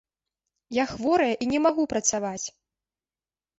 Я 0.77 0.85
хворая 0.93 1.29
і 1.45 1.49
не 1.53 1.59
магу 1.67 1.83
працаваць! 1.93 2.47